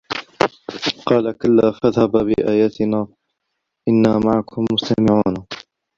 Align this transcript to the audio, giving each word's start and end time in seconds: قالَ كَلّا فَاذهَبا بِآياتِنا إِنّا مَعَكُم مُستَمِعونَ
قالَ 1.05 1.37
كَلّا 1.37 1.71
فَاذهَبا 1.83 2.23
بِآياتِنا 2.23 3.07
إِنّا 3.89 4.19
مَعَكُم 4.25 4.65
مُستَمِعونَ 4.73 5.45